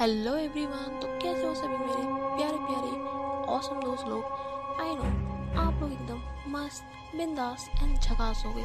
[0.00, 2.02] Hello everyone तो कैसे हो सभी मेरे
[2.36, 2.90] प्यारे प्यारे
[3.54, 4.22] औसम दोस्त लोग?
[4.80, 5.08] आई नो
[5.60, 6.84] आप लोग एकदम मस्त,
[7.16, 8.64] बिंदास एंड झकास हो गए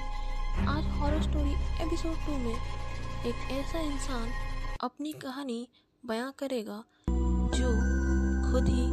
[0.68, 1.52] आज हॉरर स्टोरी
[1.86, 2.56] एपिसोड टू में
[3.26, 4.32] एक ऐसा इंसान
[4.84, 5.60] अपनी कहानी
[6.04, 7.74] बयां करेगा, जो
[8.48, 8.86] खुद ही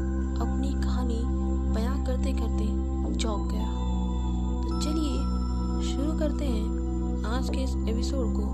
[0.43, 1.22] अपनी कहानी
[1.74, 2.66] बयां करते करते
[3.18, 3.70] चौंक गया।
[4.62, 8.45] तो चलिए शुरू करते हैं आज के इस एपिसोड को।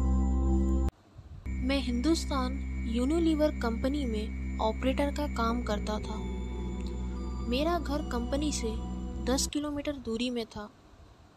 [1.69, 6.15] मैं हिंदुस्तान यूनिलीवर कंपनी में ऑपरेटर का काम करता था।
[7.49, 8.69] मेरा घर कंपनी से
[9.25, 10.69] 10 किलोमीटर दूरी में था।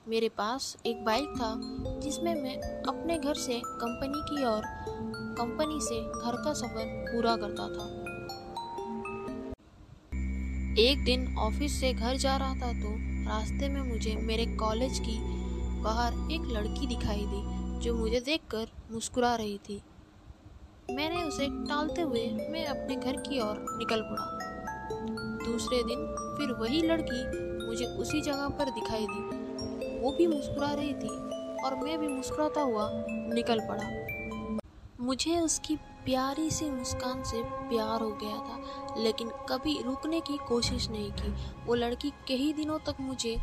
[0.08, 1.54] मेरे पास एक बाइक था,
[2.00, 4.62] जिसमें मैं अपने घर से कंपनी की और
[5.38, 7.90] कंपनी से घर का सफ़र पूरा करता था।
[10.82, 12.96] एक दिन ऑफ़िस से घर जा रहा था तो
[13.30, 15.20] रास्ते में मुझे मेरे कॉलेज की
[15.82, 19.82] बाहर एक लड़की दिखाई दी, जो मुझे देखकर मुस्कुरा रही थी।
[20.95, 24.26] मैंने उसे टालते हुए मैं अपने घर की ओर निकल पड़ा।
[25.45, 26.05] दूसरे दिन
[26.38, 27.24] फिर वही लड़की
[27.68, 31.10] मुझे उसी जगह पर दिखाई दी। वो भी मुस्कुरा रही थी
[31.63, 32.90] और मैं भी मुस्कुराता हुआ
[33.34, 33.84] निकल पड़ा।
[35.05, 38.60] मुझे उसकी प्यारी सी मुस्कान से प्यार हो गया था,
[38.98, 41.34] लेकिन कभी रुकने की कोशिश नहीं की।
[41.66, 43.38] वो लड़की कई दिनों तक मुझे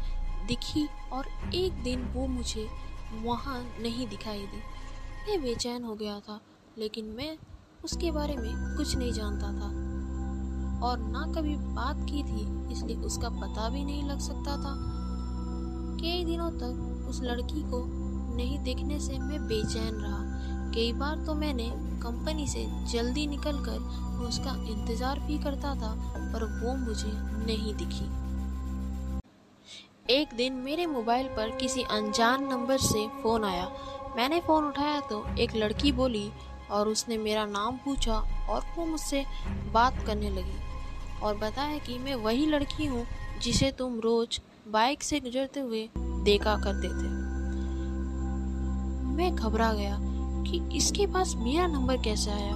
[0.46, 2.68] दिखी और एक दिन वो मुझे
[3.22, 4.62] वहाँ नहीं दिखाई दी।
[5.28, 6.40] मैं बेचैन हो गया था।
[6.78, 7.36] लेकिन मैं
[7.84, 9.68] उसके बारे में कुछ नहीं जानता था।
[10.86, 14.74] और ना कभी बात की थी, इसलिए उसका पता भी नहीं लग सकता था।
[16.00, 17.82] कई दिनों तक उस लड़की को
[18.36, 20.22] नहीं देखने से मैं बेचैन रहा।
[20.74, 21.68] कई बार तो मैंने
[22.02, 25.94] कंपनी से जल्दी निकलकर उसका इंतज़ार भी करता था,
[26.32, 27.12] पर वो मुझे
[27.46, 28.06] नहीं दिखी।
[30.14, 33.68] एक दिन मेरे मोबाइल पर किसी अनजान नंबर से फ़ोन आया।
[34.16, 36.30] मैंने फ़ोन उठाया तो एक लड़की बोली
[36.70, 39.24] और उसने मेरा नाम पूछा और वो मुझसे
[39.72, 40.58] बात करने लगी
[41.22, 43.06] और बताया कि मैं वही लड़की हूँ
[43.42, 47.28] जिसे तुम रोज बाइक से गुजरते हुए देखा करते थे।
[49.16, 49.98] मैं घबरा गया
[50.42, 52.54] कि इसके पास मेरा नंबर कैसे आया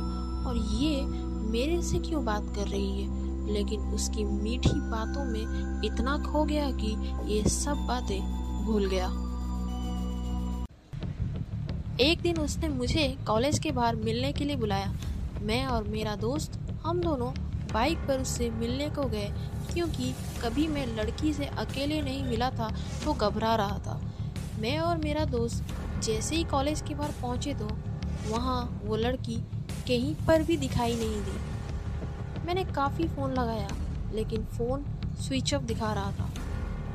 [0.49, 1.03] और ये
[1.51, 3.23] मेरे से क्यों बात कर रही है?
[3.53, 8.21] लेकिन उसकी मीठी बातों में इतना खो गया कि ये सब बातें
[8.65, 9.09] भूल गया।
[12.01, 14.93] एक दिन उसने मुझे कॉलेज के बाहर मिलने के लिए बुलाया।
[15.43, 17.31] मैं और मेरा दोस्त, हम दोनों
[17.73, 19.29] बाइक पर उससे मिलने को गए,
[19.73, 22.71] क्योंकि कभी मैं लड़की से अकेले नहीं मिला था
[23.05, 24.01] तो घबरा रहा था।
[24.61, 27.69] मैं और मेरा दोस्त जैसे ही कॉलेज के बाहर पहुँचे तो
[28.29, 29.37] वहाँ वो लड़की
[29.89, 33.69] कहीं पर भी दिखाई नहीं दी। मैंने काफ़ी फ़ोन लगाया,
[34.15, 34.85] लेकिन फ़ोन
[35.21, 36.33] स्विच ऑफ़ दिखा रहा था।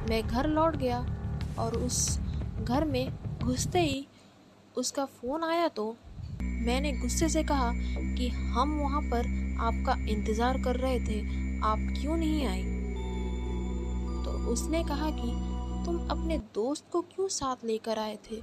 [0.09, 1.05] मैं घर लौट गया
[1.59, 2.19] और उस
[2.61, 3.09] घर में
[3.39, 4.05] घुसते ही
[4.77, 5.95] उसका फ़ोन आया तो
[6.41, 7.71] मैंने गुस्से से कहा
[8.17, 9.27] कि हम वहाँ पर
[9.61, 11.19] आपका इंतज़ार कर रहे थे,
[11.61, 12.63] आप क्यों नहीं आई?
[14.23, 15.31] तो उसने कहा कि
[15.85, 18.41] तुम अपने दोस्त को क्यों साथ लेकर आए थे?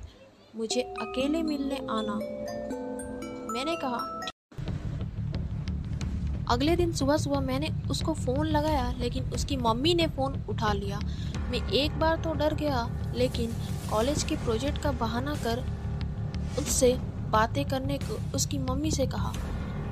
[0.57, 2.15] मुझे अकेले मिलने आना।
[3.53, 3.99] मैंने कहा,
[6.51, 10.99] अगले दिन सुबह सुबह मैंने उसको फ़ोन लगाया, लेकिन उसकी मम्मी ने फ़ोन उठा लिया।
[11.51, 13.55] मैं एक बार तो डर गया, लेकिन
[13.91, 15.65] कॉलेज के प्रोजेक्ट का बहाना कर
[16.59, 16.99] उससे
[17.31, 19.33] बातें करने को उसकी मम्मी से कहा।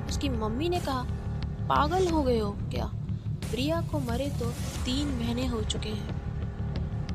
[0.08, 1.02] उसकी मम्मी ने कहा,
[1.68, 2.90] पागल हो गए हो क्या?
[3.50, 4.50] प्रिया को मरे तो
[4.84, 6.22] तीन महीने हो चुके हैं।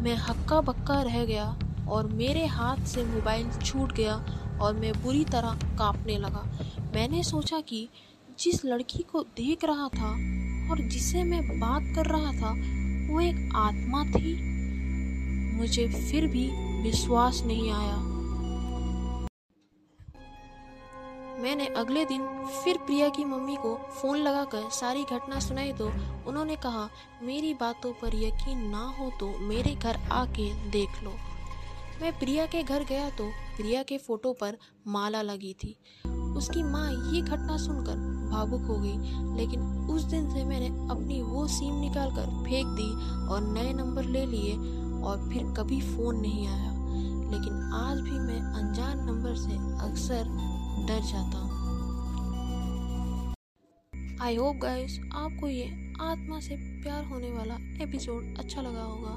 [0.01, 1.59] मैं हक्का बक्का रह गया
[1.89, 4.25] और मेरे हाथ से मोबाइल छूट गया
[4.61, 6.59] और मैं बुरी तरह कांपने लगा।
[6.95, 7.89] मैंने सोचा कि
[8.39, 10.11] जिस लड़की को देख रहा था
[10.71, 12.51] और जिसे मैं बात कर रहा था,
[13.13, 14.57] वो एक आत्मा थी।
[15.57, 18.16] मुझे फिर भी विश्वास नहीं आया।
[21.39, 22.25] मैंने अगले दिन
[22.63, 25.87] फिर प्रिया की मम्मी को फ़ोन लगाकर सारी घटना सुनाई तो
[26.27, 26.89] उन्होंने कहा,
[27.23, 31.13] मेरी बातों पर यकीन ना हो तो मेरे घर आके देख लो।
[32.01, 35.75] मैं प्रिया के घर गया तो प्रिया के फ़ोटो पर माला लगी थी।
[36.37, 37.95] उसकी माँ ये घटना सुनकर
[38.31, 38.97] भावुक हो गई,
[39.37, 39.61] लेकिन
[39.91, 42.91] उस दिन से मैंने अपनी वो सिम निकाल कर फेंक दी
[43.27, 44.53] और नए नंबर ले लिए
[45.03, 46.71] और फिर कभी फ़ोन नहीं आया।
[47.31, 49.57] लेकिन आज भी मैं अनजान नंबर से
[49.87, 51.55] अक्सर डर जाता हूँ।
[54.21, 55.65] आई होप गाइस आपको ये
[56.01, 59.13] आत्मा से प्यार होने वाला एपिसोड अच्छा लगा होगा।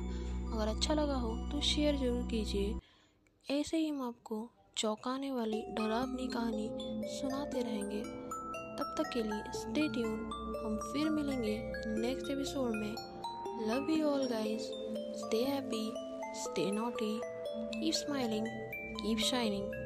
[0.53, 6.27] अगर अच्छा लगा हो तो शेयर ज़रूर कीजिए। ऐसे ही हम आपको चौंकाने वाली, डरावनी
[6.29, 6.69] कहानी
[7.11, 8.03] सुनाते रहेंगे।
[8.79, 10.19] तब तक के लिए स्टे ट्यून
[10.65, 11.57] हम फिर मिलेंगे
[12.01, 12.95] नेक्स्ट एपिसोड में।
[13.69, 14.71] Love you all guys
[15.17, 15.91] stay happy
[16.41, 18.47] stay naughty keep smiling
[18.97, 19.80] keep shining